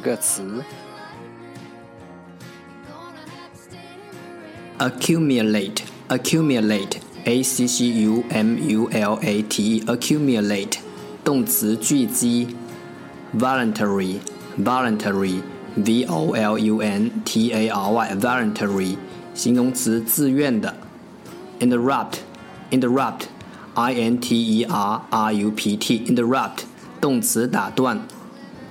[0.00, 0.64] 个词：
[4.78, 10.78] accumulate, accumulate, a c c u m u l a t e, accumulate，
[11.22, 12.48] 动词聚集；
[13.38, 14.16] voluntary,
[14.58, 15.40] voluntary,
[15.74, 18.96] v o l u n t a r y, voluntary，
[19.34, 20.72] 形容词自愿的；
[21.60, 22.20] interrupt,
[22.70, 23.24] interrupt,
[23.74, 26.60] i n t e r r u p t, interrupt，
[26.98, 27.98] 动词打断；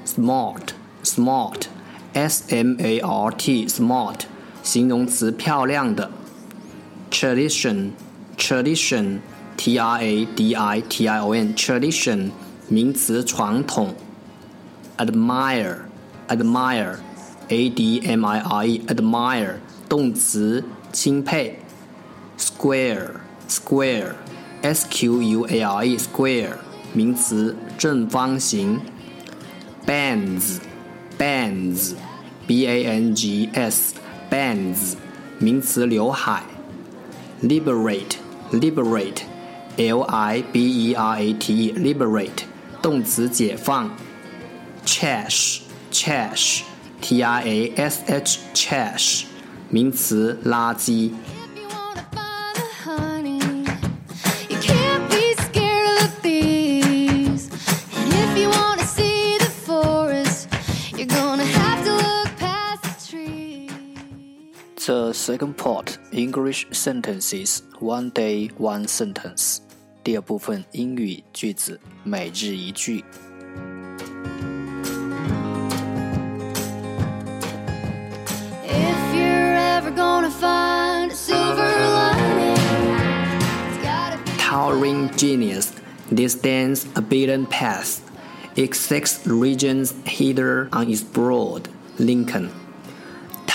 [0.04, 0.79] smart。
[1.03, 1.67] smart,
[2.13, 4.21] s m a r t, smart，
[4.63, 6.11] 形容词漂亮的。
[7.11, 7.91] tradition,
[8.37, 9.21] tradition,
[9.57, 12.31] t r a d i t i o n, tradition，
[12.69, 13.95] 名词传统。
[14.97, 15.79] admire,
[16.29, 16.97] admire,
[17.49, 19.55] a d m i r e, admire，
[19.89, 21.59] 动词钦佩。
[22.39, 24.15] square, square,
[24.63, 26.53] s q u a r e, square，
[26.93, 28.81] 名词正方形。
[29.87, 30.61] bands
[31.21, 31.95] bands,
[32.47, 33.95] b a n g s,
[34.31, 34.95] bands，
[35.39, 36.43] 名词刘海。
[37.43, 38.17] liberate,
[38.51, 39.25] liberate,
[39.77, 42.45] l i b e r a t e, liberate，
[42.81, 43.95] 动词解放。
[44.87, 45.61] trash,
[45.93, 46.63] trash,
[47.03, 49.25] t r a s h, trash，
[49.69, 51.11] 名词垃圾。
[64.86, 69.60] The second part English sentences one day one sentence。
[70.04, 73.04] 第二部分英语句子每日一句。
[78.64, 82.56] If you're ever gonna find a silver lining,
[84.38, 85.72] Towering genius
[86.14, 88.02] disdains a beaten path,
[88.56, 91.68] exceeds regions hither on its broad.
[91.98, 92.50] Lincoln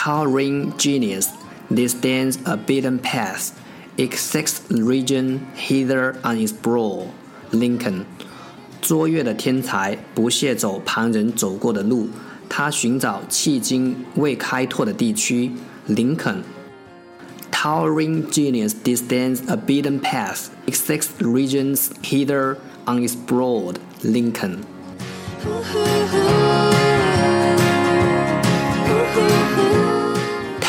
[0.05, 1.29] towering genius
[1.71, 3.53] disdains a beaten path,
[3.97, 7.09] exceeds region hither on its broad.
[7.53, 8.05] Lincoln，
[8.81, 12.09] 卓越的天才不屑走旁人走过的路，
[12.49, 15.53] 他寻找迄今未开拓的地区。
[15.87, 16.43] 林肯，
[17.51, 23.77] towering genius disdains a beaten path, exceeds regions hither on its broad.
[24.03, 24.59] Lincoln。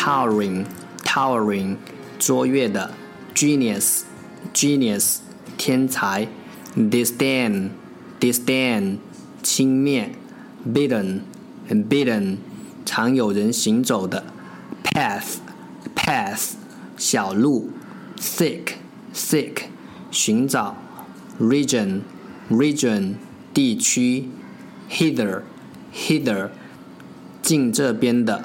[0.07, 1.77] towering，towering，
[2.17, 2.93] 卓越的
[3.35, 5.17] ，genius，genius，
[5.59, 6.29] 天才
[6.77, 8.99] ，disdain，disdain，
[9.43, 10.11] 轻蔑
[10.73, 12.37] ，beaten，bidden，
[12.85, 14.23] 常有人行走的
[14.85, 16.53] ，path，path，
[16.97, 17.73] 小路
[18.17, 19.63] ，seek，seek，
[20.13, 20.77] 寻找
[21.41, 23.15] ，region，region，
[23.53, 24.29] 地区
[24.89, 26.51] ，hither，hither，
[27.43, 28.45] 近这边的。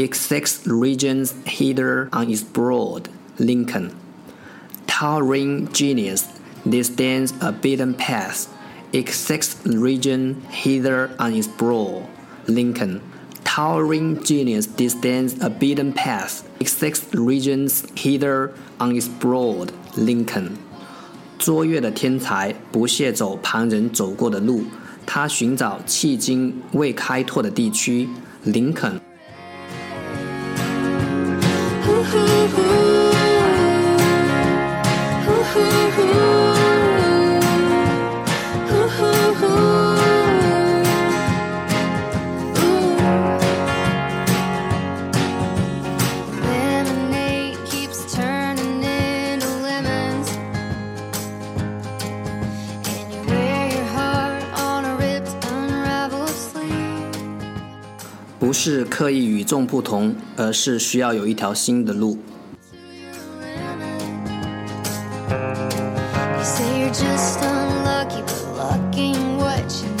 [0.00, 3.08] exceeds regions hither on its broad.
[3.38, 3.90] Lincoln.
[4.86, 6.26] Towering genius
[6.64, 8.48] disdains a beaten path,
[8.92, 12.04] exceeds region hither on its broad.
[12.46, 13.00] Lincoln.
[13.44, 19.70] Towering genius disdains a beaten path, exceeds regions hither on its broad.
[19.96, 20.56] Lincoln.
[21.38, 24.64] 卓越的天才不屑走旁人走过的路，
[25.04, 28.08] 他寻找迄今未开拓的地区。
[28.44, 28.98] 林肯。
[32.11, 32.61] 呼呼
[35.25, 35.59] 呼呼
[35.95, 36.40] 呼
[58.51, 62.17] 是刻意与众不同，而是需要有一条新的路。
[65.29, 70.00] You say you're just unlucky, but lucky in what you